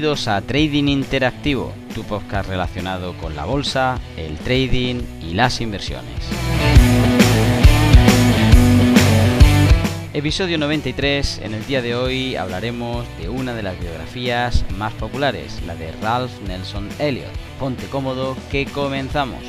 Bienvenidos 0.00 0.28
a 0.28 0.40
Trading 0.40 0.88
Interactivo, 0.88 1.74
tu 1.94 2.04
podcast 2.04 2.48
relacionado 2.48 3.12
con 3.18 3.36
la 3.36 3.44
bolsa, 3.44 4.00
el 4.16 4.38
trading 4.38 5.02
y 5.20 5.34
las 5.34 5.60
inversiones. 5.60 6.26
Episodio 10.14 10.56
93, 10.56 11.42
en 11.44 11.52
el 11.52 11.66
día 11.66 11.82
de 11.82 11.94
hoy 11.94 12.34
hablaremos 12.34 13.04
de 13.20 13.28
una 13.28 13.52
de 13.52 13.62
las 13.62 13.78
biografías 13.78 14.64
más 14.78 14.94
populares, 14.94 15.60
la 15.66 15.74
de 15.74 15.92
Ralph 16.00 16.32
Nelson 16.48 16.88
Elliot. 16.98 17.36
Ponte 17.58 17.84
cómodo 17.84 18.38
que 18.50 18.64
comenzamos. 18.64 19.42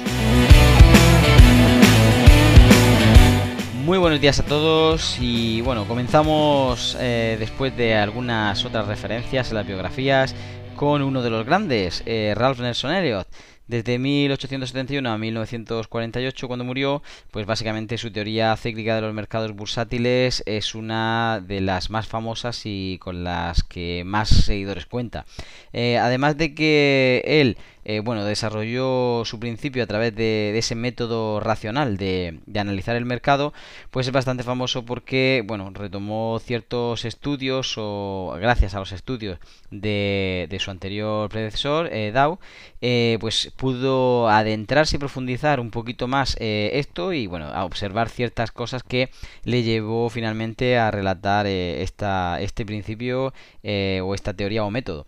Muy 3.91 3.97
buenos 3.97 4.21
días 4.21 4.39
a 4.39 4.45
todos 4.45 5.17
y 5.19 5.59
bueno, 5.59 5.85
comenzamos 5.85 6.95
eh, 6.97 7.35
después 7.37 7.75
de 7.75 7.93
algunas 7.93 8.63
otras 8.63 8.87
referencias 8.87 9.49
en 9.49 9.55
las 9.55 9.67
biografías 9.67 10.33
con 10.77 11.01
uno 11.01 11.21
de 11.21 11.29
los 11.29 11.45
grandes, 11.45 12.01
eh, 12.05 12.33
Ralph 12.33 12.61
Nelson 12.61 12.93
Elliot. 12.93 13.27
Desde 13.67 13.99
1871 13.99 15.09
a 15.11 15.17
1948, 15.17 16.47
cuando 16.47 16.63
murió, 16.63 17.03
pues 17.31 17.45
básicamente 17.45 17.97
su 17.97 18.11
teoría 18.11 18.55
cíclica 18.55 18.95
de 18.95 19.01
los 19.01 19.13
mercados 19.13 19.51
bursátiles 19.53 20.41
es 20.45 20.73
una 20.73 21.41
de 21.45 21.59
las 21.59 21.89
más 21.89 22.07
famosas 22.07 22.61
y 22.65 22.97
con 22.99 23.25
las 23.25 23.61
que 23.63 24.03
más 24.05 24.29
seguidores 24.29 24.85
cuenta. 24.85 25.25
Eh, 25.73 25.97
además 25.97 26.37
de 26.37 26.55
que 26.55 27.23
él 27.25 27.57
eh, 27.83 27.99
bueno, 27.99 28.23
desarrolló 28.25 29.23
su 29.25 29.39
principio 29.39 29.83
a 29.83 29.87
través 29.87 30.15
de, 30.15 30.57
ese 30.57 30.75
método 30.75 31.39
racional 31.39 31.97
de, 31.97 32.39
analizar 32.55 32.95
el 32.95 33.05
mercado, 33.05 33.53
pues 33.89 34.07
es 34.07 34.13
bastante 34.13 34.43
famoso 34.43 34.85
porque, 34.85 35.43
bueno, 35.45 35.71
retomó 35.73 36.39
ciertos 36.39 37.05
estudios 37.05 37.75
o 37.77 38.35
gracias 38.39 38.75
a 38.75 38.79
los 38.79 38.91
estudios 38.91 39.39
de, 39.71 40.57
su 40.59 40.69
anterior 40.69 41.29
predecesor, 41.29 41.89
eh, 41.91 42.11
Dow, 42.13 42.39
eh, 42.81 43.17
pues 43.19 43.51
pudo 43.55 44.29
adentrarse 44.29 44.97
y 44.97 44.99
profundizar 44.99 45.59
un 45.59 45.71
poquito 45.71 46.07
más 46.07 46.35
esto 46.39 47.13
y, 47.13 47.27
bueno, 47.27 47.47
a 47.47 47.65
observar 47.65 48.09
ciertas 48.09 48.51
cosas 48.51 48.83
que 48.83 49.09
le 49.43 49.63
llevó 49.63 50.09
finalmente 50.09 50.77
a 50.77 50.91
relatar 50.91 51.47
esta, 51.47 52.39
este 52.41 52.65
principio 52.65 53.33
o 53.63 54.15
esta 54.15 54.33
teoría 54.33 54.63
o 54.63 54.71
método. 54.71 55.05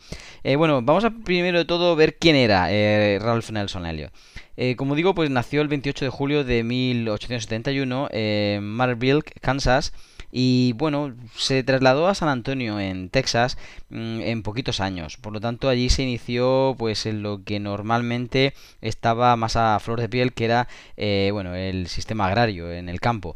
bueno, 0.58 0.82
vamos 0.82 1.04
a 1.06 1.12
primero 1.12 1.60
de 1.60 1.66
todo 1.66 1.96
ver 1.96 2.16
quién 2.18 2.36
era 2.36 2.63
eh, 2.72 3.20
Ralph 3.22 3.50
Nelson 3.50 3.86
Elliot. 3.86 4.12
Eh, 4.56 4.76
como 4.76 4.96
digo, 4.96 5.16
pues 5.16 5.30
nació 5.30 5.62
el 5.62 5.68
28 5.68 6.06
de 6.06 6.10
julio 6.10 6.44
de 6.44 6.64
1871 6.64 8.10
en 8.12 8.64
Marville, 8.64 9.24
Kansas. 9.42 9.94
Y 10.36 10.74
bueno, 10.74 11.14
se 11.36 11.64
trasladó 11.64 12.08
a 12.08 12.16
San 12.16 12.28
Antonio, 12.28 12.80
en 12.80 13.10
Texas, 13.10 13.56
mm, 13.90 14.22
en 14.22 14.42
poquitos 14.42 14.80
años. 14.80 15.18
Por 15.18 15.32
lo 15.32 15.40
tanto, 15.40 15.70
allí 15.70 15.90
se 15.90 16.02
inició 16.02 16.76
pues 16.76 17.06
en 17.06 17.22
lo 17.22 17.44
que 17.44 17.60
normalmente 17.60 18.56
estaba 18.82 19.36
más 19.36 19.56
a 19.58 19.80
flor 19.80 20.02
de 20.02 20.10
piel, 20.10 20.34
que 20.34 20.46
era 20.46 20.68
eh, 20.98 21.30
bueno 21.32 21.54
el 21.54 21.88
sistema 21.88 22.26
agrario 22.26 22.72
en 22.72 22.90
el 22.90 23.00
campo. 23.00 23.36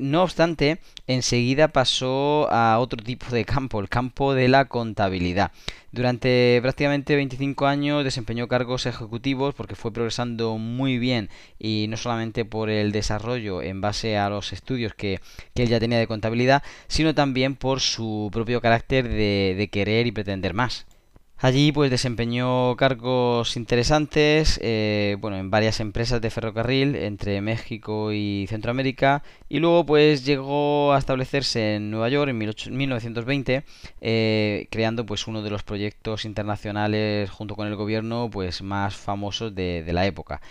no 0.00 0.22
obstante, 0.22 0.78
enseguida 1.08 1.68
pasó 1.68 2.48
a 2.52 2.78
otro 2.78 3.02
tipo 3.02 3.26
de 3.30 3.44
campo, 3.44 3.80
el 3.80 3.88
campo 3.88 4.32
de 4.32 4.48
la 4.48 4.66
contabilidad. 4.66 5.50
Durante 5.92 6.60
prácticamente 6.62 7.16
25 7.16 7.66
años 7.66 8.04
desempeñó 8.04 8.46
cargos 8.46 8.86
ejecutivos 8.86 9.56
porque 9.56 9.74
fue 9.74 9.92
progresando 9.92 10.56
muy 10.56 10.98
bien 10.98 11.30
y 11.58 11.86
no 11.88 11.96
solamente 11.96 12.44
por 12.44 12.70
el 12.70 12.92
desarrollo 12.92 13.60
en 13.60 13.80
base 13.80 14.16
a 14.16 14.30
los 14.30 14.52
estudios 14.52 14.94
que, 14.94 15.20
él 15.56 15.68
ya 15.68 15.80
tenía 15.80 15.98
de 15.98 16.06
contabilidad, 16.06 16.19
sino 16.88 17.14
también 17.14 17.56
por 17.56 17.80
su 17.80 18.30
propio 18.32 18.60
carácter 18.60 19.08
de 19.08 19.68
querer 19.70 20.06
y 20.06 20.12
pretender 20.12 20.54
más. 20.54 20.86
Allí 21.42 21.72
pues 21.72 21.90
desempeñó 21.90 22.76
cargos 22.76 23.56
interesantes, 23.56 24.60
eh, 24.62 25.16
bueno, 25.20 25.38
en 25.38 25.50
varias 25.50 25.80
empresas 25.80 26.20
de 26.20 26.28
ferrocarril 26.28 26.94
entre 26.96 27.40
México 27.40 28.12
y 28.12 28.46
Centroamérica 28.46 29.22
y 29.48 29.58
luego 29.58 29.86
pues 29.86 30.26
llegó 30.26 30.92
a 30.92 30.98
establecerse 30.98 31.76
en 31.76 31.90
Nueva 31.90 32.10
York 32.10 32.28
en 32.28 32.36
1920 32.76 33.64
eh, 34.02 34.66
creando 34.70 35.06
pues 35.06 35.26
uno 35.26 35.40
de 35.40 35.48
los 35.48 35.62
proyectos 35.62 36.26
internacionales 36.26 37.30
junto 37.30 37.56
con 37.56 37.68
el 37.68 37.76
gobierno 37.76 38.28
pues 38.30 38.60
más 38.60 38.94
famosos 38.94 39.54
de 39.54 39.90
la 39.94 40.04
época. 40.04 40.42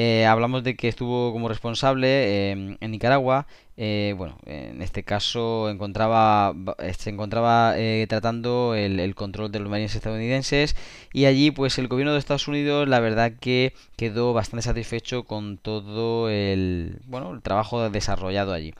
Eh, 0.00 0.26
hablamos 0.26 0.62
de 0.62 0.76
que 0.76 0.86
estuvo 0.86 1.32
como 1.32 1.48
responsable 1.48 2.52
em, 2.52 2.76
en 2.80 2.90
Nicaragua. 2.92 3.48
Eh, 3.76 4.14
bueno, 4.16 4.38
en 4.46 4.80
este 4.80 5.02
caso 5.02 5.68
encontraba, 5.70 6.54
se 6.96 7.10
encontraba 7.10 7.74
eh, 7.76 8.06
tratando 8.08 8.76
el, 8.76 9.14
control 9.16 9.50
de 9.50 9.58
los 9.58 9.68
marines 9.68 9.96
estadounidenses 9.96 10.76
y 11.12 11.24
allí 11.24 11.50
pues 11.50 11.78
el 11.78 11.88
gobierno 11.88 12.12
de 12.12 12.20
Estados 12.20 12.46
Unidos 12.46 12.86
la 12.88 13.00
verdad 13.00 13.32
que 13.40 13.72
quedó 13.96 14.32
bastante 14.32 14.62
satisfecho 14.62 15.24
con 15.24 15.58
todo 15.58 16.28
el, 16.30 17.00
bueno, 17.06 17.32
el 17.34 17.42
trabajo 17.42 17.90
desarrollado 17.90 18.52
allí. 18.52 18.74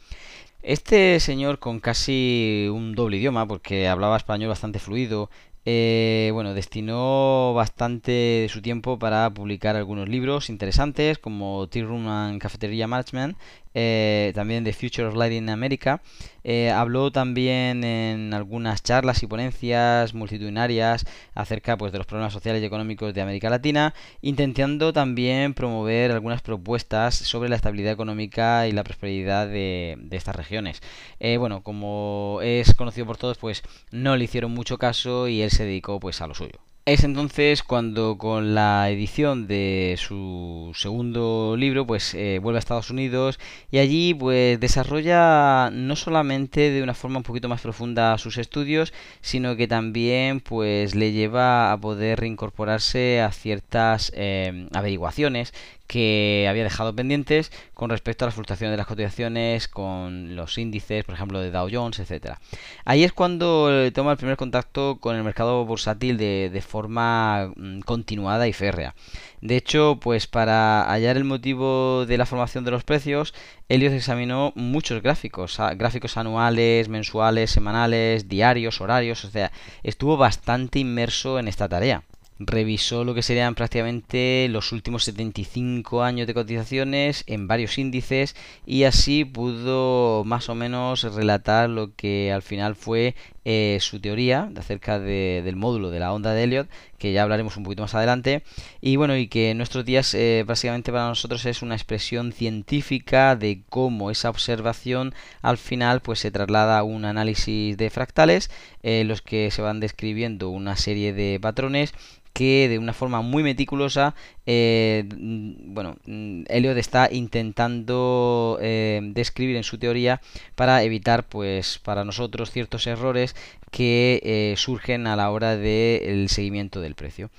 Este 0.63 1.19
señor 1.21 1.61
con 1.61 1.81
casi 1.81 2.69
un 2.73 2.95
doble 2.95 3.17
idioma, 3.17 3.47
porque 3.47 3.89
hablaba 3.89 4.17
español 4.17 4.51
bastante 4.51 4.79
fluido, 4.81 5.31
eh, 5.71 6.31
bueno, 6.33 6.55
destinó 6.55 7.53
bastante 7.53 8.11
de 8.11 8.49
su 8.49 8.63
tiempo 8.63 8.99
para 8.99 9.29
publicar 9.29 9.77
algunos 9.77 10.09
libros 10.09 10.49
interesantes 10.49 11.19
como 11.19 11.67
Tea 11.69 11.85
Room 11.85 12.09
and 12.09 12.41
Cafeteria 12.41 12.87
Management 12.87 13.37
eh, 13.81 14.33
también 14.35 14.65
de 14.65 14.73
Future 14.73 15.07
of 15.07 15.15
Light 15.15 15.33
in 15.33 15.51
America. 15.51 16.03
Eh, 16.43 16.71
habló 16.71 17.13
también 17.13 17.85
en 17.85 18.35
algunas 18.35 18.83
charlas 18.83 19.23
y 19.23 19.29
ponencias 19.29 20.15
multitudinarias 20.15 21.05
acerca 21.35 21.77
pues, 21.77 21.93
de 21.93 21.99
los 21.99 22.07
problemas 22.09 22.33
sociales 22.33 22.61
y 22.61 22.65
económicos 22.65 23.15
de 23.15 23.21
América 23.21 23.51
Latina, 23.51 23.95
intentando 24.21 24.93
también 24.93 25.55
promover 25.55 26.11
algunas 26.11 26.43
propuestas 26.43 27.15
sobre 27.15 27.49
la 27.49 27.57
estabilidad 27.57 27.93
económica 27.93 28.67
y 28.67 28.73
la 28.73 28.83
prosperidad 28.83 29.47
de, 29.47 29.97
estas 30.11 30.35
regiones. 30.35 30.83
Eh, 31.21 31.37
bueno, 31.37 31.63
como 31.63 32.41
es 32.43 32.75
conocido 32.75 33.07
por 33.07 33.17
todos, 33.17 33.39
pues 33.39 33.63
no 33.93 34.17
le 34.17 34.25
hicieron 34.25 34.53
mucho 34.53 34.77
caso 34.79 35.29
y 35.29 35.43
él 35.43 35.53
se 35.53 35.65
dedicó 35.67 36.01
pues 36.01 36.21
a 36.21 36.27
lo 36.27 36.35
suyo. 36.35 36.68
Es 36.89 37.05
entonces 37.05 37.63
cuando 37.63 38.17
con 38.17 38.55
la 38.55 38.89
edición 38.89 39.47
de 39.47 39.97
su 39.99 40.73
segundo 40.75 41.55
libro 41.55 41.87
pues 41.87 42.15
eh, 42.15 42.39
vuelve 42.43 42.57
a 42.57 42.61
Estados 42.61 42.89
Unidos 42.89 43.39
y 43.71 43.77
allí 43.77 44.15
pues 44.15 44.59
desarrolla 44.59 45.69
no 45.71 45.97
solamente 45.97 46.71
de 46.71 46.83
una 46.83 46.95
forma 46.95 47.19
un 47.19 47.25
poquito 47.25 47.47
más 47.47 47.61
profunda 47.61 48.17
sus 48.17 48.39
estudios 48.39 48.95
sino 49.21 49.55
que 49.55 49.69
también 49.69 50.41
pues 50.41 50.95
le 50.95 51.13
lleva 51.13 51.73
a 51.73 51.77
poder 51.79 52.21
reincorporarse 52.21 53.21
a 53.21 53.33
ciertas 53.33 54.11
eh, 54.15 54.67
averiguaciones 54.73 55.53
que 55.89 56.47
había 56.49 56.63
dejado 56.63 56.95
pendientes 56.95 57.51
con 57.75 57.91
respecto 57.91 58.25
a 58.25 58.29
las 58.29 58.35
fluctuaciones 58.35 58.73
de 58.73 58.77
las 58.77 58.87
cotizaciones, 58.87 59.67
con 59.67 60.37
los 60.37 60.57
índices, 60.59 61.05
por 61.05 61.15
ejemplo, 61.15 61.41
de 61.41 61.51
Dow 61.51 61.69
Jones, 61.73 61.99
etcétera. 61.99 62.41
Ahí 62.85 63.03
es 63.03 63.13
cuando 63.13 63.71
toma 63.93 64.13
el 64.13 64.19
primer 64.19 64.37
contacto 64.37 64.99
con 65.01 65.17
el 65.17 65.25
mercado 65.25 65.65
bursátil 65.65 66.19
de, 66.19 66.51
de 66.53 66.61
forma 66.61 67.53
mm, 67.57 67.81
continuada 67.81 68.47
y 68.47 68.53
férrea. 68.53 68.95
De 69.41 69.57
hecho, 69.57 69.99
pues 70.01 70.27
para 70.27 70.85
hallar 70.85 71.17
el 71.17 71.25
motivo 71.25 72.05
de 72.07 72.19
la 72.19 72.27
formación 72.27 72.65
de 72.65 72.71
los 72.71 72.85
precios, 72.85 73.33
Helios 73.69 73.93
examinó 73.93 74.53
muchos 74.57 75.03
gráficos, 75.03 75.59
gráficos 75.77 76.17
anuales, 76.17 76.89
mensuales, 76.89 77.51
semanales, 77.51 78.29
diarios, 78.29 78.81
horarios, 78.81 79.25
o 79.25 79.31
sea, 79.31 79.53
estuvo 79.83 80.17
bastante 80.17 80.81
inmerso 80.81 81.39
en 81.39 81.49
esta 81.49 81.69
tarea 81.69 82.05
revisó 82.39 83.05
lo 83.05 83.15
que 83.15 83.23
serían 83.23 83.55
prácticamente 83.55 84.47
los 84.51 84.73
últimos 84.73 85.05
75 85.05 86.03
años 86.03 86.27
de 86.27 86.35
cotizaciones 86.35 87.25
en 87.27 87.49
varios 87.49 87.79
índices 87.79 88.37
y 88.65 88.85
así 88.85 89.25
pudo 89.25 90.25
más 90.25 90.49
o 90.49 90.55
menos 90.55 91.03
relatar 91.03 91.69
lo 91.69 91.95
que 91.95 92.33
al 92.33 92.43
final 92.43 92.77
fue 92.77 93.15
eh, 93.51 93.79
su 93.81 93.99
teoría 93.99 94.51
acerca 94.59 94.99
del 94.99 95.57
módulo 95.57 95.89
de 95.89 96.01
la 96.01 96.13
onda 96.13 96.35
de 96.35 96.45
Elliot 96.45 96.69
que 96.99 97.13
ya 97.13 97.23
hablaremos 97.23 97.57
un 97.57 97.63
poquito 97.63 97.83
más 97.83 97.95
adelante. 97.95 98.43
Y 98.81 98.97
bueno 98.97 99.17
y 99.17 99.29
que 99.29 99.51
en 99.51 99.57
nuestros 99.57 99.85
días 99.85 100.13
eh, 100.15 100.45
básicamente 100.47 100.93
para 100.93 101.09
nosotros 101.09 101.47
es 101.47 101.63
una 101.63 101.75
expresión 101.75 102.33
científica 102.33 103.37
de 103.37 103.63
cómo 103.71 104.11
esa 104.11 104.31
observación 104.31 105.15
al 105.41 105.57
final 105.57 106.03
pues 106.03 106.19
se 106.19 106.31
traslada 106.31 106.79
a 106.79 106.83
un 106.83 107.05
análisis 107.05 107.77
de 107.77 107.89
fractales 107.89 108.51
en 108.83 108.93
eh, 108.93 109.05
los 109.05 109.23
que 109.23 109.51
se 109.51 109.63
van 109.63 109.81
describiendo 109.81 110.51
una 110.51 110.77
serie 110.77 111.13
de 111.13 111.39
patrones 111.41 111.95
que 112.35 112.69
de 112.69 112.79
una 112.79 112.93
forma 112.93 113.21
muy 113.21 113.43
meticulosa, 113.43 114.15
mm, 114.47 115.75
bueno, 115.75 115.97
mm, 116.07 116.45
Elliot 116.49 116.77
está 116.77 117.09
intentando 117.11 118.59
describir 118.61 119.57
en 119.57 119.65
su 119.65 119.79
teoría 119.79 120.21
para 120.55 120.85
evitar, 120.85 121.27
pues, 121.27 121.81
para 121.81 122.05
nosotros 122.05 122.53
ciertos 122.53 122.87
errores 122.87 123.35
que 123.71 124.21
eh, 124.25 124.55
surgen 124.57 125.07
a 125.07 125.17
la 125.17 125.31
hora 125.31 125.57
del 125.57 126.29
seguimiento 126.29 126.81
del 126.81 126.95
precio. 126.95 127.31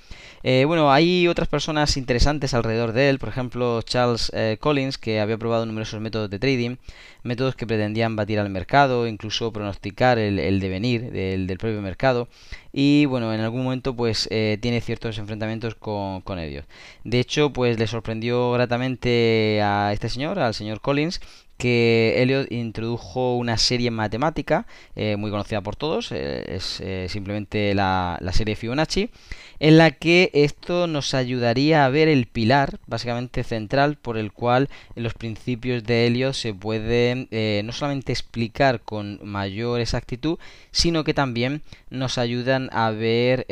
Eh, 0.42 0.64
bueno, 0.66 0.92
hay 0.92 1.28
otras 1.28 1.48
personas 1.48 1.96
interesantes 1.96 2.54
alrededor 2.54 2.92
de 2.92 3.10
él, 3.10 3.18
por 3.18 3.28
ejemplo 3.28 3.82
Charles 3.82 4.30
eh, 4.34 4.56
Collins, 4.58 4.96
que 4.96 5.20
había 5.20 5.36
probado 5.36 5.66
numerosos 5.66 6.00
métodos 6.00 6.30
de 6.30 6.38
trading, 6.38 6.76
métodos 7.22 7.56
que 7.56 7.66
pretendían 7.66 8.16
batir 8.16 8.38
al 8.38 8.48
mercado, 8.48 9.06
incluso 9.06 9.52
pronosticar 9.52 10.18
el, 10.18 10.60
devenir 10.60 11.10
del, 11.10 11.58
propio 11.58 11.82
mercado, 11.82 12.28
y 12.72 13.04
bueno, 13.04 13.34
en 13.34 13.40
algún 13.40 13.64
momento 13.64 13.94
pues 13.94 14.28
tiene 14.28 14.80
ciertos 14.80 15.18
enfrentamientos 15.18 15.74
con, 15.74 16.22
con 16.22 16.38
ellos. 16.38 16.64
De 17.04 17.20
hecho, 17.20 17.52
pues 17.52 17.78
le 17.78 17.86
sorprendió 17.86 18.52
gratamente 18.52 19.60
a 19.62 19.92
este 19.92 20.08
señor, 20.08 20.38
al 20.38 20.54
señor 20.54 20.80
Collins, 20.80 21.20
que 21.60 22.14
Elliot 22.16 22.50
introdujo 22.50 23.36
una 23.36 23.58
serie 23.58 23.90
matemática 23.90 24.66
eh, 24.96 25.16
muy 25.16 25.30
conocida 25.30 25.60
por 25.60 25.76
todos, 25.76 26.10
eh, 26.10 26.56
es 26.56 26.80
eh, 26.80 27.06
simplemente 27.10 27.74
la, 27.74 28.16
la, 28.22 28.32
serie 28.32 28.56
Fibonacci, 28.56 29.10
en 29.58 29.76
la 29.76 29.90
que 29.90 30.30
esto 30.32 30.86
nos 30.86 31.12
ayudaría 31.12 31.84
a 31.84 31.90
ver 31.90 32.08
el 32.08 32.24
pilar, 32.26 32.78
básicamente 32.86 33.44
central, 33.44 33.96
por 33.96 34.16
el 34.16 34.32
cual 34.32 34.70
los 34.94 35.12
principios 35.12 35.84
de 35.84 36.06
Elliot 36.06 36.32
se 36.32 36.54
pueden 36.54 37.28
no 37.66 37.72
solamente 37.72 38.12
explicar 38.12 38.80
con 38.80 39.20
mayor 39.22 39.80
exactitud, 39.80 40.38
sino 40.70 41.04
que 41.04 41.12
también 41.12 41.60
nos 41.90 42.16
ayudan 42.16 42.70
a 42.72 42.90
ver 42.90 43.44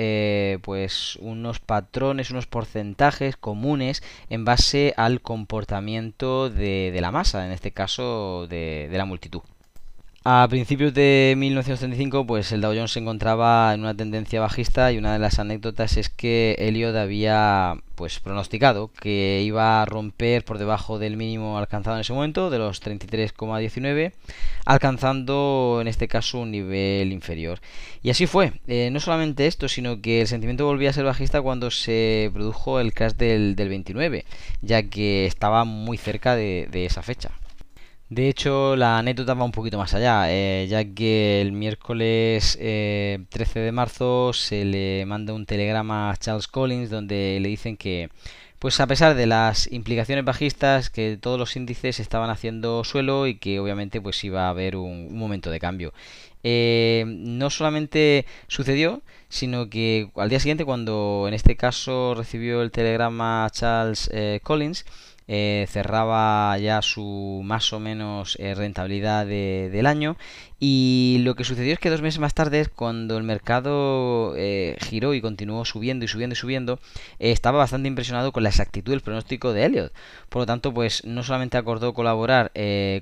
pues 0.63 1.17
unos 1.17 1.61
patrones, 1.61 2.31
unos 2.31 2.47
porcentajes 2.47 3.37
comunes 3.37 4.03
en 4.31 4.47
base 4.47 4.95
al 4.97 5.21
comportamiento 5.21 6.49
de 6.49 6.99
la 7.03 7.13
masa, 7.13 7.45
en 7.45 7.53
este 7.53 7.73
caso 7.73 7.98
de, 7.99 8.89
la 8.93 9.05
multitud. 9.05 9.43
A 10.25 10.47
principios 10.51 10.93
de 10.93 11.35
1935, 11.39 12.27
pues 12.27 12.53
el 12.53 12.61
Dow 12.61 12.75
Jones 12.75 12.93
se 12.93 12.99
encontraba 12.99 13.73
en 13.73 13.81
una 13.81 13.95
tendencia 13.95 14.41
bajista 14.41 14.93
y 14.93 14.99
una 14.99 15.13
de 15.15 15.19
las 15.19 15.39
anécdotas 15.39 15.97
es 15.97 16.11
que 16.11 16.55
Elliot 16.59 16.95
había 16.97 17.77
pues 17.95 18.21
pronosticado 18.21 18.91
que 18.93 19.43
iba 19.43 19.81
a 19.81 19.87
romper 19.87 20.45
por 20.45 20.59
debajo 20.59 20.99
del 20.99 21.17
mínimo 21.17 21.57
alcanzado 21.57 21.97
en 21.97 22.03
ese 22.03 22.13
momento, 22.13 22.51
de 22.51 22.59
los 22.59 22.83
33,19, 22.83 24.13
alcanzando 24.67 25.79
en 25.81 25.89
este 25.89 26.09
caso 26.09 26.41
un 26.41 26.51
nivel 26.51 27.13
inferior. 27.13 27.61
Y 28.03 28.11
así 28.11 28.27
fue. 28.27 28.53
Eh, 28.67 28.91
no 28.93 29.01
solamente 29.01 29.47
esto, 29.47 29.67
sino 29.69 30.03
que 30.03 30.21
el 30.21 30.27
sentimiento 30.27 30.67
volvía 30.67 30.91
a 30.91 30.93
ser 30.93 31.05
bajista 31.05 31.41
cuando 31.41 31.71
se 31.71 32.31
produjo 32.35 32.81
el 32.81 32.93
crash 32.93 33.15
del, 33.15 33.55
29, 33.55 34.27
ya 34.63 34.83
que 34.83 35.27
estaba 35.27 35.65
muy 35.65 35.97
cerca 35.97 36.37
de 36.37 36.69
esa 36.85 37.03
fecha. 37.03 37.31
De 38.11 38.29
hecho, 38.31 38.75
la 38.75 38.99
anécdota 38.99 39.35
va 39.35 39.45
un 39.45 39.53
poquito 39.53 39.77
más 39.77 39.93
allá, 39.93 40.33
eh, 40.33 40.67
ya 40.69 40.83
que 40.95 41.43
el 41.43 41.53
miércoles 41.53 42.57
13 42.57 42.59
eh, 42.61 43.63
de 43.63 43.73
marzo 43.73 44.33
se 44.33 44.65
le 44.65 45.05
manda 45.05 45.35
un 45.35 45.45
telegrama 45.45 46.11
a 46.11 46.17
Charles 46.17 46.49
Collins 46.49 46.89
donde 46.89 47.39
le 47.39 47.49
dicen 47.51 47.77
que, 47.77 48.09
pues 48.59 48.81
a 48.81 48.87
pesar 48.87 49.15
de 49.15 49.27
las 49.27 49.71
implicaciones 49.71 50.25
bajistas, 50.25 50.89
que 50.89 51.19
todos 51.21 51.39
los 51.39 51.55
índices 51.57 52.01
estaban 52.01 52.31
haciendo 52.31 52.83
suelo 52.83 53.27
y 53.27 53.35
que 53.37 53.61
obviamente 53.61 54.01
pues 54.01 54.25
iba 54.25 54.47
a 54.47 54.51
haber 54.51 54.77
un, 54.77 55.15
momento 55.15 55.51
de 55.51 55.61
cambio. 55.61 55.93
Eh, 56.43 57.05
no 57.07 57.51
solamente 57.51 58.25
sucedió, 58.47 59.03
sino 59.29 59.69
que 59.69 60.11
al 60.17 60.31
día 60.31 60.41
siguiente, 60.41 60.65
cuando 60.65 61.27
en 61.29 61.35
este 61.35 61.57
caso 61.57 62.15
recibió 62.15 62.63
el 62.63 62.71
telegrama 62.71 63.49
Charles 63.53 64.11
Collins, 64.43 64.87
eh, 65.29 65.67
cerraba 65.69 66.57
ya 66.59 66.83
su 66.83 67.43
más 67.45 67.73
o 67.73 67.81
menos 67.81 68.37
eh, 68.41 68.55
rentabilidad 68.55 69.27
del 69.27 69.87
año 69.87 70.17
y 70.61 71.19
lo 71.21 71.37
que 71.37 71.45
sucedió 71.45 71.73
es 71.73 71.79
que 71.79 71.91
dos 71.91 72.03
meses 72.03 72.19
más 72.19 72.35
tarde, 72.35 72.67
cuando 72.67 73.17
el 73.17 73.23
mercado 73.23 74.35
eh, 74.37 74.77
giró 74.81 75.15
y 75.15 75.21
continuó 75.21 75.65
subiendo 75.65 76.05
y 76.05 76.09
subiendo 76.09 76.35
y 76.35 76.37
subiendo, 76.37 76.81
estaba 77.19 77.59
bastante 77.59 77.89
impresionado 77.89 78.33
con 78.33 78.43
la 78.43 78.49
exactitud 78.49 78.93
del 78.93 79.01
pronóstico 79.01 79.53
de 79.53 79.65
Elliot. 79.65 79.93
Por 80.29 80.43
lo 80.43 80.47
tanto, 80.47 80.75
pues 80.75 81.05
no 81.05 81.23
solamente 81.23 81.57
acordó 81.57 81.95
colaborar 81.95 82.51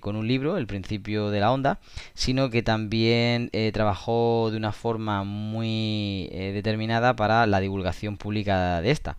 con 0.00 0.16
un 0.16 0.28
libro, 0.28 0.58
El 0.58 0.66
principio 0.66 1.30
de 1.30 1.40
la 1.40 1.52
onda, 1.52 1.78
sino 2.14 2.50
que 2.50 2.62
también 2.62 3.50
trabajó 3.72 4.50
de 4.50 4.56
una 4.56 4.72
forma 4.72 5.24
muy 5.24 6.28
determinada 6.30 7.16
para 7.16 7.46
la 7.46 7.60
divulgación 7.60 8.16
pública 8.16 8.80
de 8.80 8.90
esta. 8.90 9.16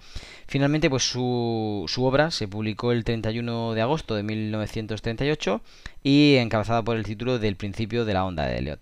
Finalmente, 0.48 0.90
pues 0.90 1.04
su, 1.04 1.86
su 1.88 2.06
obra 2.06 2.32
se 2.32 2.48
publicó 2.48 2.94
el 2.94 3.04
31 3.04 3.74
de 3.74 3.82
agosto 3.82 4.16
de 4.16 4.24
1938 4.24 5.62
y 6.04 6.36
encabezada 6.36 6.84
por 6.84 6.98
el 6.98 7.04
título 7.04 7.40
del 7.40 7.56
principio 7.56 8.06
de 8.06 8.14
la 8.14 8.26
onda 8.26 8.46
de 8.46 8.58
Elliot. 8.58 8.80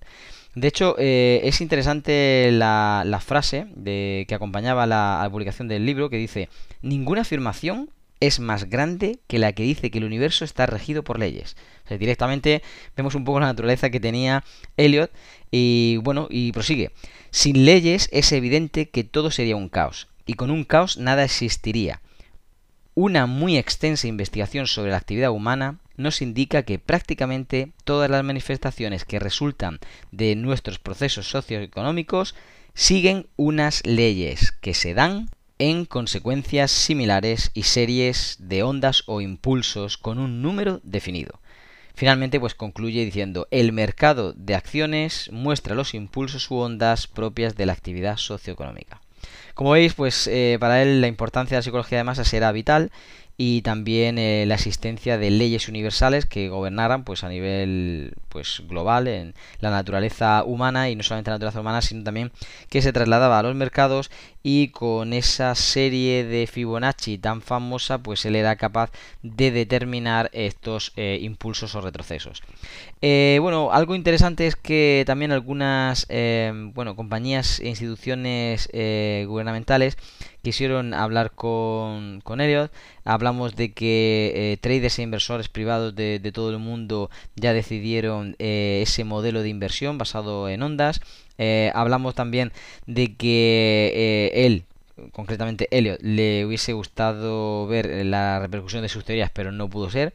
De 0.55 0.67
hecho, 0.67 0.95
eh, 0.97 1.41
es 1.43 1.59
interesante 1.59 2.49
la, 2.51 3.21
frase 3.25 3.67
que 3.83 4.35
acompañaba 4.35 4.85
la, 4.85 5.19
la 5.21 5.29
publicación 5.29 5.67
del 5.67 5.85
libro 5.85 6.09
que 6.09 6.17
dice, 6.17 6.49
ninguna 6.81 7.21
afirmación 7.21 7.89
es 8.19 8.39
más 8.39 8.69
grande 8.69 9.19
que 9.27 9.39
la 9.39 9.53
que 9.53 9.63
dice 9.63 9.91
que 9.91 9.97
el 9.97 10.05
universo 10.05 10.45
está 10.45 10.65
regido 10.65 11.03
por 11.03 11.19
leyes. 11.19 11.55
Directamente 11.89 12.63
vemos 12.95 13.15
un 13.15 13.25
poco 13.25 13.39
la 13.39 13.47
naturaleza 13.47 13.89
que 13.89 13.99
tenía 13.99 14.43
Elliot 14.77 15.11
y 15.51 15.97
bueno, 15.97 16.27
y 16.29 16.51
prosigue. 16.51 16.91
Sin 17.31 17.65
leyes 17.65 18.09
es 18.11 18.31
evidente 18.31 18.89
que 18.89 19.03
todo 19.03 19.31
sería 19.31 19.55
un 19.55 19.69
caos 19.69 20.07
y 20.25 20.33
con 20.33 20.51
un 20.51 20.63
caos 20.63 20.97
nada 20.97 21.23
existiría. 21.23 22.01
Una 22.93 23.25
muy 23.25 23.57
extensa 23.57 24.07
investigación 24.07 24.67
sobre 24.67 24.91
la 24.91 24.97
actividad 24.97 25.31
humana 25.31 25.79
nos 25.97 26.21
indica 26.21 26.63
que 26.63 26.79
prácticamente 26.79 27.71
todas 27.83 28.09
las 28.09 28.23
manifestaciones 28.23 29.05
que 29.05 29.19
resultan 29.19 29.79
de 30.11 30.35
nuestros 30.35 30.79
procesos 30.79 31.29
socioeconómicos 31.29 32.35
siguen 32.73 33.27
unas 33.35 33.85
leyes 33.85 34.51
que 34.51 34.73
se 34.73 34.93
dan 34.93 35.29
en 35.57 35.85
consecuencias 35.85 36.71
similares 36.71 37.51
y 37.53 37.63
series 37.63 38.37
de 38.39 38.63
ondas 38.63 39.03
o 39.05 39.21
impulsos 39.21 39.97
con 39.97 40.19
un 40.19 40.41
número 40.41 40.81
definido. 40.83 41.39
Finalmente, 41.93 42.41
pues 42.41 42.55
concluye 42.55 43.05
diciendo, 43.05 43.47
el 43.51 43.71
mercado 43.71 44.33
de 44.33 44.55
acciones 44.55 45.29
muestra 45.31 45.75
los 45.75 45.93
impulsos 45.93 46.51
u 46.51 46.55
ondas 46.55 47.07
propias 47.07 47.55
de 47.55 47.65
la 47.65 47.73
actividad 47.73 48.17
socioeconómica. 48.17 48.99
Como 49.53 49.71
veis, 49.71 49.93
pues 49.93 50.27
eh, 50.27 50.57
para 50.59 50.81
él 50.81 50.99
la 50.99 51.07
importancia 51.07 51.55
de 51.55 51.59
la 51.59 51.63
psicología 51.63 51.99
de 51.99 52.03
masas 52.03 52.33
era 52.33 52.51
vital 52.51 52.91
y 53.37 53.61
también 53.63 54.17
eh, 54.17 54.45
la 54.47 54.55
existencia 54.55 55.17
de 55.17 55.29
leyes 55.29 55.67
universales 55.67 56.25
que 56.25 56.47
gobernaran 56.47 57.03
pues 57.03 57.23
a 57.23 57.29
nivel 57.29 58.13
pues 58.29 58.63
global 58.67 59.07
en 59.07 59.33
la 59.59 59.71
naturaleza 59.71 60.43
humana 60.45 60.89
y 60.89 60.95
no 60.95 61.03
solamente 61.03 61.31
la 61.31 61.35
naturaleza 61.35 61.61
humana 61.61 61.81
sino 61.81 62.03
también 62.03 62.31
que 62.69 62.81
se 62.81 62.93
trasladaba 62.93 63.39
a 63.39 63.43
los 63.43 63.55
mercados 63.55 64.09
y 64.47 64.67
con 64.67 65.13
esa 65.13 65.55
serie 65.55 66.23
de 66.23 66.45
Fibonacci 66.45 67.17
tan 67.17 67.41
famosa 67.41 67.97
pues 67.97 68.25
él 68.25 68.35
era 68.35 68.57
capaz 68.57 68.91
de 69.23 69.49
determinar 69.49 70.29
estos 70.33 70.93
eh, 70.97 71.17
impulsos 71.19 71.73
o 71.73 71.81
retrocesos 71.81 72.43
eh, 73.01 73.39
bueno 73.41 73.71
algo 73.71 73.95
interesante 73.95 74.45
es 74.45 74.55
que 74.55 75.03
también 75.07 75.31
algunas 75.31 76.05
bueno 76.75 76.95
compañías 76.95 77.59
e 77.59 77.69
instituciones 77.69 78.69
gubernamentales 78.71 79.97
quisieron 80.45 80.93
hablar 80.93 81.31
con, 81.31 82.21
con 82.21 82.39
Elliot. 82.39 82.71
Hablamos 83.03 83.55
de 83.55 83.73
que 83.73 84.31
eh, 84.35 84.57
traders 84.61 84.99
e 84.99 85.01
inversores 85.01 85.49
privados 85.49 85.95
de, 85.95 86.31
todo 86.33 86.51
el 86.51 86.59
mundo 86.59 87.09
ya 87.35 87.51
decidieron 87.51 88.35
eh, 88.37 88.81
ese 88.83 89.03
modelo 89.03 89.41
de 89.41 89.49
inversión 89.49 89.97
basado 89.97 90.47
en 90.47 90.61
ondas. 90.61 91.01
Eh, 91.37 91.71
hablamos 91.73 92.15
también 92.15 92.51
de 92.85 93.15
que 93.15 94.31
él, 94.33 94.63
concretamente 95.11 95.67
Elliot, 95.71 96.01
le 96.01 96.45
hubiese 96.45 96.73
gustado 96.73 97.67
ver 97.67 98.05
la 98.05 98.39
repercusión 98.39 98.81
de 98.81 98.89
sus 98.89 99.05
teorías, 99.05 99.31
pero 99.33 99.51
no 99.51 99.69
pudo 99.69 99.89
ser. 99.89 100.13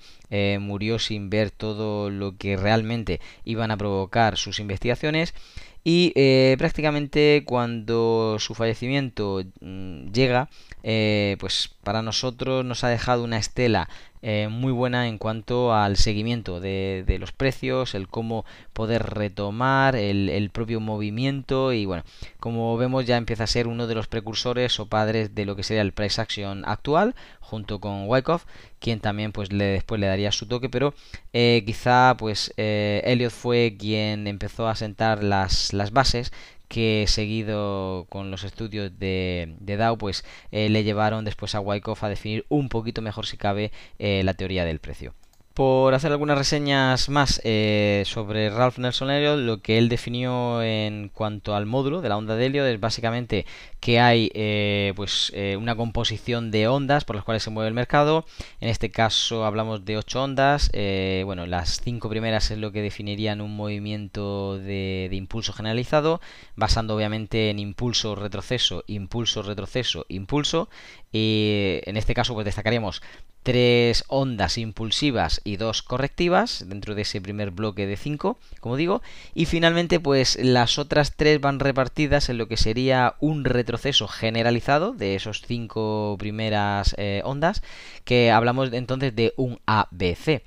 murió 0.61 0.99
sin 0.99 1.31
ver 1.31 1.51
todo 1.51 2.11
lo 2.11 2.37
que 2.37 2.57
realmente 2.57 3.21
iban 3.45 3.71
a 3.71 3.77
provocar 3.77 4.37
sus 4.37 4.61
investigaciones. 4.61 5.35
Y 5.83 6.13
eh, 6.15 6.57
prácticamente 6.59 7.43
cuando 7.47 8.37
su 8.39 8.55
fallecimiento 8.55 9.43
mm, 9.61 10.11
llega, 10.13 10.51
eh, 10.83 11.37
pues 11.41 11.75
para 11.83 12.03
nosotros 12.03 12.65
nos 12.65 12.85
ha 12.85 12.89
dejado 12.89 13.25
una 13.25 13.39
estela 13.39 13.89
eh, 14.23 14.49
muy 14.51 14.73
buena 14.73 15.09
en 15.09 15.17
cuanto 15.17 15.75
al 15.75 15.97
seguimiento 15.97 16.61
de, 16.61 17.17
los 17.19 17.33
precios, 17.33 17.95
el 17.95 18.09
cómo 18.09 18.45
poder 18.73 19.03
retomar 19.03 19.97
el, 19.97 20.51
propio 20.53 20.81
movimiento 20.81 21.73
y 21.73 21.87
bueno, 21.87 22.03
como 22.39 22.77
vemos 22.77 23.07
ya 23.07 23.17
empieza 23.17 23.45
a 23.45 23.47
ser 23.47 23.67
uno 23.67 23.87
de 23.87 23.95
los 23.95 24.09
precursores 24.09 24.79
o 24.81 24.87
padres 24.87 25.35
de 25.35 25.45
lo 25.47 25.57
que 25.57 25.63
sería 25.63 25.83
el 25.83 25.93
price 25.93 26.21
action 26.21 26.65
actual 26.67 27.15
junto 27.41 27.81
con 27.81 28.09
Wyckoff, 28.09 28.45
quien 28.79 29.01
también 29.01 29.33
pues 29.33 29.53
le, 29.53 29.65
después 29.65 30.01
le 30.01 30.07
daría 30.07 30.33
su 30.33 30.47
toque, 30.47 30.69
pero 30.69 30.95
eh, 31.33 31.63
quizá 31.67 32.15
pues 32.19 32.53
eh, 32.57 33.03
Elliot 33.05 33.33
fue 33.33 33.77
quien 33.79 34.27
empezó 34.27 34.69
a 34.69 34.77
sentar 34.77 35.25
las, 35.25 35.73
las 35.73 35.93
bases 35.93 36.33
que 36.71 37.07
seguido 37.09 38.07
con 38.09 38.31
los 38.31 38.45
estudios 38.45 38.97
de, 38.99 39.57
de 39.59 39.77
Dow, 39.77 39.99
pues 39.99 40.25
eh, 40.53 40.69
le 40.71 40.85
llevaron 40.85 41.25
después 41.25 41.57
a 41.57 41.61
Wyckoff 41.61 42.05
a 42.05 42.09
definir 42.09 42.47
un 42.49 42.69
poquito 42.69 43.03
mejor 43.03 43.27
si 43.27 43.37
cabe 43.37 43.73
eh, 43.99 44.23
la 44.25 44.35
teoría 44.35 44.65
del 44.65 44.79
precio. 44.79 45.13
Por 45.61 45.93
hacer 45.93 46.11
algunas 46.11 46.39
reseñas 46.39 47.11
más 47.11 47.39
eh, 47.45 48.03
sobre 48.07 48.49
Ralph 48.49 48.79
Nelson 48.79 49.11
Elliot, 49.11 49.39
lo 49.41 49.61
que 49.61 49.77
él 49.77 49.91
definió 49.91 50.63
en 50.63 51.11
cuanto 51.11 51.55
al 51.55 51.67
módulo 51.67 52.01
de 52.01 52.09
la 52.09 52.17
onda 52.17 52.35
de 52.35 52.47
helio 52.47 52.65
es 52.65 52.81
básicamente 52.81 53.45
que 53.79 54.01
hay 54.01 54.31
eh, 54.33 54.95
pues 54.97 55.31
eh, 55.35 55.59
una 55.61 55.77
composición 55.77 56.51
de 56.51 56.67
ondas 56.67 57.05
por 57.05 57.15
las 57.15 57.27
cuales 57.27 57.43
se 57.43 57.51
mueve 57.51 57.69
el 57.69 57.75
mercado. 57.75 58.25
En 58.61 58.71
este 58.71 58.91
caso 58.91 59.45
hablamos 59.45 59.85
de 59.85 59.99
8 59.99 60.23
ondas. 60.23 60.71
bueno, 61.27 61.45
las 61.45 61.83
cinco 61.85 62.09
primeras 62.09 62.51
es 62.51 62.57
lo 62.57 62.73
que 62.73 62.81
definirían 62.81 63.43
un 63.43 63.55
movimiento 63.55 64.57
de, 64.57 65.09
de 65.11 65.17
impulso 65.17 65.53
generalizado, 65.53 66.23
basando 66.57 66.97
obviamente 66.97 67.51
en 67.51 67.59
impulso, 67.59 68.15
retroceso, 68.15 68.83
impulso, 68.87 69.43
retroceso, 69.43 70.07
impulso. 70.09 70.71
Y 71.13 71.81
en 71.85 71.99
este 71.99 72.15
caso 72.15 72.33
pues 72.33 72.47
destacaríamos 72.47 73.03
tres 73.43 74.05
ondas 74.09 74.59
impulsivas 74.59 75.41
y 75.45 75.57
dos 75.57 75.83
correctivas 75.83 76.65
dentro 76.69 76.95
de 76.95 77.03
ese 77.03 77.21
primer 77.21 77.51
bloque 77.51 77.87
de 77.87 77.97
cinco, 77.97 78.39
como 78.61 78.77
digo, 78.77 79.03
y 79.35 79.47
finalmente 79.47 80.01
pues 80.01 80.39
las 80.41 80.79
otras 80.79 81.17
tres 81.17 81.41
van 81.41 81.61
repartidas 81.61 82.29
en 82.29 82.39
lo 82.39 82.49
que 82.49 82.57
sería 82.57 83.15
un 83.21 83.45
retroceso 83.45 84.09
generalizado 84.09 84.93
de 84.93 85.15
esos 85.15 85.43
cinco 85.47 86.17
primeras 86.19 86.95
eh, 86.99 87.23
ondas, 87.25 87.63
que 88.05 88.31
hablamos 88.31 88.73
entonces 88.73 89.15
de 89.15 89.33
un 89.37 89.61
ABC. 89.67 90.43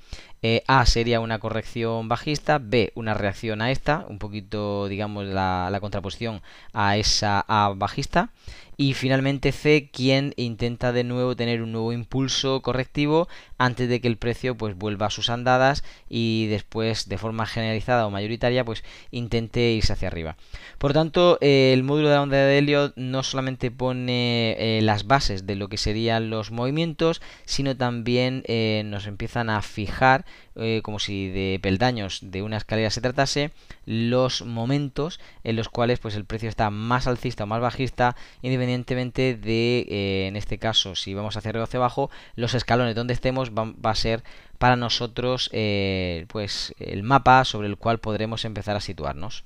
Eh, 0.46 0.62
a 0.66 0.84
sería 0.84 1.20
una 1.20 1.38
corrección 1.38 2.06
bajista, 2.06 2.58
B 2.58 2.92
una 2.94 3.14
reacción 3.14 3.62
a 3.62 3.70
esta, 3.70 4.04
un 4.10 4.18
poquito 4.18 4.88
digamos 4.88 5.24
la, 5.24 5.70
la 5.72 5.80
contraposición 5.80 6.42
a 6.74 6.98
esa 6.98 7.42
A 7.48 7.72
bajista, 7.74 8.30
y 8.76 8.94
finalmente 8.94 9.52
C 9.52 9.90
quien 9.92 10.34
intenta 10.36 10.92
de 10.92 11.04
nuevo 11.04 11.36
tener 11.36 11.62
un 11.62 11.72
nuevo 11.72 11.92
impulso 11.92 12.62
correctivo 12.62 13.28
antes 13.58 13.88
de 13.88 14.00
que 14.00 14.08
el 14.08 14.16
precio 14.16 14.56
pues 14.56 14.76
vuelva 14.76 15.06
a 15.06 15.10
sus 15.10 15.30
andadas 15.30 15.84
y 16.08 16.46
después 16.46 17.08
de 17.08 17.18
forma 17.18 17.46
generalizada 17.46 18.06
o 18.06 18.10
mayoritaria 18.10 18.64
pues 18.64 18.84
intente 19.10 19.72
irse 19.72 19.92
hacia 19.92 20.08
arriba. 20.08 20.36
Por 20.78 20.92
tanto, 20.92 21.38
el 21.40 21.82
módulo 21.82 22.08
de 22.08 22.18
onda 22.18 22.36
de 22.36 22.58
Elliot 22.58 22.94
no 22.96 23.22
solamente 23.22 23.70
pone 23.70 24.56
eh, 24.58 24.82
las 24.82 25.06
bases 25.06 25.46
de 25.46 25.56
lo 25.56 25.68
que 25.68 25.76
serían 25.76 26.30
los 26.30 26.50
movimientos, 26.50 27.22
sino 27.44 27.76
también 27.76 28.42
eh, 28.46 28.82
nos 28.84 29.06
empiezan 29.06 29.50
a 29.50 29.62
fijar 29.62 30.24
eh, 30.56 30.80
como 30.82 30.98
si 30.98 31.28
de 31.28 31.58
peldaños 31.60 32.20
de 32.22 32.42
una 32.42 32.56
escalera 32.56 32.90
se 32.90 33.00
tratase, 33.00 33.50
los 33.86 34.42
momentos 34.42 35.20
en 35.42 35.56
los 35.56 35.68
cuales 35.68 35.98
pues 35.98 36.14
el 36.14 36.24
precio 36.24 36.48
está 36.48 36.70
más 36.70 37.06
alcista 37.06 37.44
o 37.44 37.46
más 37.46 37.60
bajista, 37.60 38.16
independientemente 38.42 39.34
de, 39.34 39.86
eh, 39.88 40.26
en 40.28 40.36
este 40.36 40.58
caso, 40.58 40.94
si 40.94 41.14
vamos 41.14 41.36
hacia 41.36 41.50
arriba 41.50 41.64
o 41.64 41.66
hacia 41.66 41.78
abajo, 41.78 42.10
los 42.36 42.54
escalones 42.54 42.94
donde 42.94 43.14
estemos 43.14 43.50
va, 43.50 43.90
a 43.90 43.94
ser 43.94 44.22
para 44.58 44.76
nosotros 44.76 45.50
eh, 45.52 46.26
pues 46.28 46.74
el 46.78 47.02
mapa 47.02 47.44
sobre 47.44 47.68
el 47.68 47.76
cual 47.76 47.98
podremos 47.98 48.44
empezar 48.44 48.76
a 48.76 48.80
situarnos. 48.80 49.44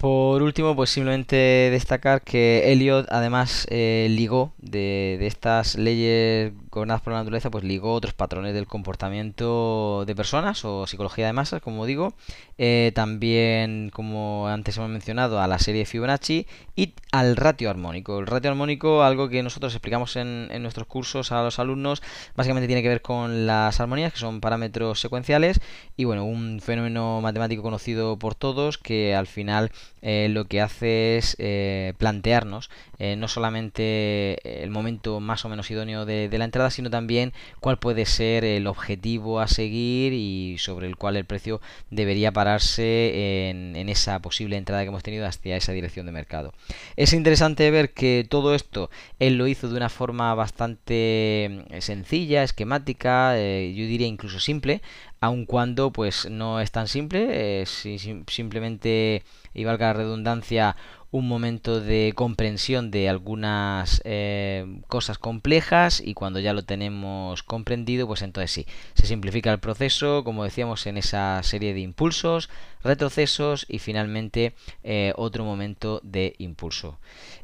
Por 0.00 0.42
último, 0.42 0.74
pues 0.74 0.88
simplemente 0.88 1.36
destacar 1.70 2.22
que 2.22 2.72
Elliot 2.72 3.06
además 3.10 3.66
eh, 3.68 4.06
ligó 4.08 4.54
de, 4.56 5.18
estas 5.26 5.74
leyes 5.74 6.54
gobernadas 6.70 7.02
por 7.02 7.12
la 7.12 7.18
naturaleza, 7.18 7.50
pues 7.50 7.64
ligó 7.64 7.92
otros 7.92 8.14
patrones 8.14 8.54
del 8.54 8.66
comportamiento 8.66 10.04
de 10.06 10.16
personas 10.16 10.64
o 10.64 10.86
psicología 10.86 11.26
de 11.26 11.34
masas, 11.34 11.60
como 11.60 11.84
digo, 11.84 12.14
eh, 12.56 12.92
también, 12.94 13.90
como 13.92 14.48
antes 14.48 14.78
hemos 14.78 14.88
mencionado, 14.88 15.38
a 15.38 15.46
la 15.46 15.58
serie 15.58 15.84
Fibonacci 15.84 16.46
y 16.74 16.94
al 17.12 17.36
ratio 17.36 17.68
armónico. 17.68 18.20
El 18.20 18.26
ratio 18.26 18.50
armónico, 18.52 19.02
algo 19.02 19.28
que 19.28 19.42
nosotros 19.42 19.74
explicamos 19.74 20.16
en, 20.16 20.48
en 20.50 20.62
nuestros 20.62 20.86
cursos 20.86 21.30
a 21.30 21.42
los 21.42 21.58
alumnos, 21.58 22.02
básicamente 22.34 22.68
tiene 22.68 22.82
que 22.82 22.88
ver 22.88 23.02
con 23.02 23.46
las 23.46 23.80
armonías, 23.80 24.14
que 24.14 24.18
son 24.18 24.40
parámetros 24.40 24.98
secuenciales, 24.98 25.60
y 25.94 26.04
bueno, 26.04 26.24
un 26.24 26.60
fenómeno 26.60 27.20
matemático 27.20 27.62
conocido 27.62 28.18
por 28.18 28.34
todos 28.34 28.78
que 28.78 29.14
al 29.14 29.26
final 29.26 29.70
eh, 30.02 30.28
lo 30.30 30.46
que 30.46 30.60
hace 30.60 31.18
es 31.18 31.36
eh, 31.38 31.92
plantearnos 31.98 32.70
eh, 32.98 33.16
no 33.16 33.28
solamente 33.28 34.62
el 34.62 34.70
momento 34.70 35.20
más 35.20 35.44
o 35.44 35.48
menos 35.48 35.70
idóneo 35.70 36.06
de, 36.06 36.30
la 36.38 36.44
entrada, 36.44 36.70
sino 36.70 36.88
también 36.88 37.32
cuál 37.60 37.78
puede 37.78 38.06
ser 38.06 38.44
el 38.44 38.66
objetivo 38.66 39.40
a 39.40 39.46
seguir 39.46 40.12
y 40.14 40.56
sobre 40.58 40.86
el 40.86 40.96
cual 40.96 41.16
el 41.16 41.26
precio 41.26 41.60
debería 41.90 42.32
pararse 42.32 43.48
en, 43.50 43.76
en 43.76 43.88
esa 43.88 44.20
posible 44.20 44.56
entrada 44.56 44.82
que 44.82 44.88
hemos 44.88 45.02
tenido 45.02 45.26
hacia 45.26 45.56
esa 45.56 45.72
dirección 45.72 46.06
de 46.06 46.12
mercado. 46.12 46.54
Es 46.96 47.12
interesante 47.12 47.70
ver 47.70 47.92
que 47.92 48.26
todo 48.28 48.54
esto 48.54 48.90
él 49.18 49.36
lo 49.36 49.46
hizo 49.46 49.68
de 49.68 49.76
una 49.76 49.90
forma 49.90 50.34
bastante 50.34 51.64
sencilla, 51.80 52.42
esquemática, 52.42 53.34
yo 53.34 53.86
diría 53.86 54.06
incluso 54.06 54.40
simple, 54.40 54.80
aun 55.20 55.44
cuando 55.46 55.92
pues 55.92 56.28
no 56.30 56.60
es 56.60 56.70
tan 56.72 56.88
simple, 56.88 57.64
simplemente 57.66 59.22
y 59.54 59.64
valga 59.64 59.88
la 59.88 59.92
redundancia, 59.94 60.76
un 61.12 61.26
momento 61.26 61.80
de 61.80 62.12
comprensión 62.14 62.90
de 62.90 63.08
algunas 63.08 64.00
eh, 64.04 64.80
cosas 64.86 65.18
complejas 65.18 66.00
y 66.04 66.14
cuando 66.14 66.38
ya 66.38 66.52
lo 66.52 66.64
tenemos 66.64 67.42
comprendido, 67.42 68.06
pues 68.06 68.22
entonces 68.22 68.52
sí, 68.52 68.66
se 68.94 69.06
simplifica 69.06 69.50
el 69.50 69.58
proceso, 69.58 70.22
como 70.22 70.44
decíamos, 70.44 70.86
en 70.86 70.96
esa 70.96 71.42
serie 71.42 71.74
de 71.74 71.80
impulsos, 71.80 72.48
retrocesos 72.84 73.66
y 73.68 73.80
finalmente 73.80 74.54
eh, 74.84 75.12
otro 75.16 75.44
momento 75.44 76.00
de 76.04 76.34
impulso. 76.38 76.98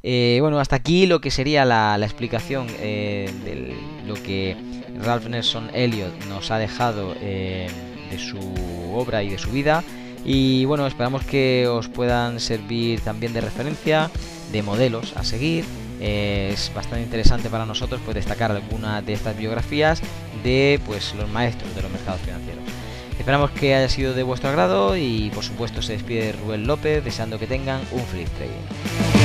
Eh, 0.04 0.38
bueno, 0.40 0.60
hasta 0.60 0.76
aquí 0.76 1.06
lo 1.06 1.20
que 1.20 1.32
sería 1.32 1.64
la, 1.64 1.98
la 1.98 2.06
explicación 2.06 2.68
de 2.68 3.76
lo 4.06 4.14
que 4.14 4.56
Ralph 5.02 5.26
Nelson 5.26 5.70
Elliot 5.74 6.26
nos 6.26 6.52
ha 6.52 6.58
dejado 6.58 7.14
de 7.14 7.68
su 8.18 8.38
obra 8.94 9.24
y 9.24 9.30
de 9.30 9.38
su 9.38 9.50
vida. 9.50 9.82
Y 10.28 10.64
bueno, 10.64 10.88
esperamos 10.88 11.24
que 11.24 11.68
os 11.68 11.86
puedan 11.88 12.40
servir 12.40 13.00
también 13.00 13.32
de 13.32 13.40
referencia, 13.40 14.10
de 14.50 14.62
modelos 14.62 15.16
a 15.16 15.22
seguir. 15.22 15.64
es 16.00 16.72
bastante 16.74 17.04
interesante 17.04 17.48
para 17.48 17.64
nosotros 17.64 18.00
pues, 18.04 18.16
destacar 18.16 18.50
alguna 18.50 19.00
de 19.02 19.12
estas 19.12 19.38
biografías 19.38 20.02
de 20.42 20.80
pues, 20.84 21.14
los 21.14 21.30
maestros 21.30 21.74
de 21.76 21.82
los 21.82 21.92
mercados 21.92 22.20
financieros. 22.22 22.64
Esperamos 23.16 23.52
que 23.52 23.74
haya 23.74 23.88
sido 23.88 24.14
de 24.14 24.24
vuestro 24.24 24.50
agrado 24.50 24.96
y 24.96 25.30
por 25.32 25.44
supuesto 25.44 25.80
se 25.80 25.92
despide 25.92 26.32
Rubén 26.32 26.66
López 26.66 27.04
deseando 27.04 27.38
que 27.38 27.46
tengan 27.46 27.80
un 27.92 28.02
feliz 28.02 28.28
trading. 28.30 29.15